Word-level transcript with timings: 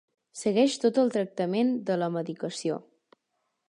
Segueix 0.39 0.77
tot 0.85 0.97
el 1.03 1.13
tractament 1.17 1.71
de 1.91 2.01
la 2.05 2.11
medicació. 2.19 2.85